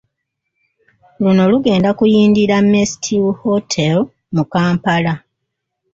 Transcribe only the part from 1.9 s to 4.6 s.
kuyindira Mestil Hotel mu